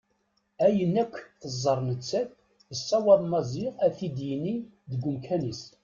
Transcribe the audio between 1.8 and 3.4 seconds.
nettat yessaweḍ